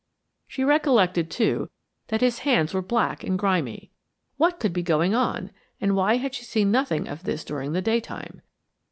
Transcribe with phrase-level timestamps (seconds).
[0.47, 1.69] She recollected, too,
[2.07, 3.91] that his hands were black and grimy.
[4.37, 7.83] What could be going on, and why had she seen nothing of this during the
[7.83, 8.41] day time?